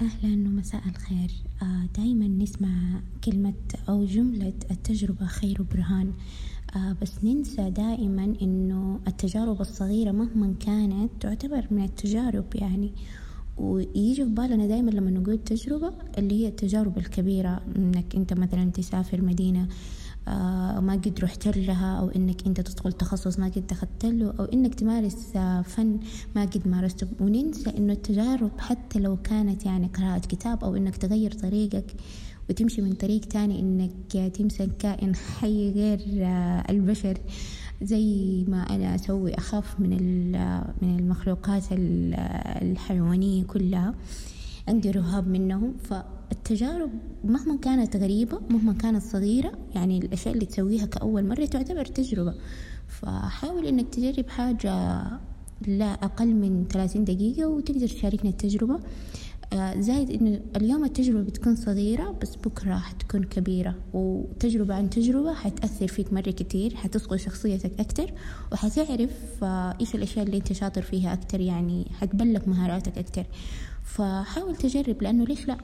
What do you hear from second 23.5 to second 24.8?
دخلت له أو إنك